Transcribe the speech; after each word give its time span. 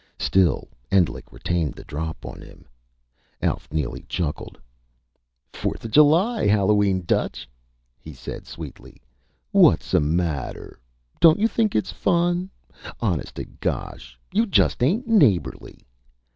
Still, 0.17 0.67
Endlich 0.91 1.31
retained 1.31 1.75
the 1.75 1.83
drop 1.83 2.25
on 2.25 2.41
him. 2.41 2.65
Alf 3.39 3.71
Neely 3.71 4.03
chuckled. 4.09 4.59
"Fourth 5.53 5.85
of 5.85 5.91
July! 5.91 6.47
Hallowe'en, 6.47 7.01
Dutch," 7.01 7.47
he 7.99 8.11
said 8.11 8.47
sweetly. 8.47 8.99
"What's 9.51 9.91
the 9.91 9.99
matter? 9.99 10.79
Don't 11.19 11.37
you 11.37 11.47
think 11.47 11.75
it's 11.75 11.91
fun? 11.91 12.49
Honest 12.99 13.35
to 13.35 13.45
gosh 13.45 14.17
you 14.33 14.47
just 14.47 14.81
ain't 14.81 15.05
neighborly!" 15.07 15.77